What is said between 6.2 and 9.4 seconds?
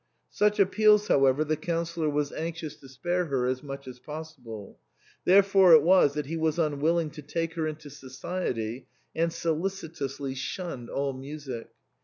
he was unwilling to take her into society, and